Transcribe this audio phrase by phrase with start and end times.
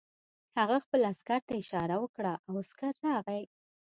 [0.57, 3.43] هغه خپل عسکر ته اشاره وکړه او عسکر راغی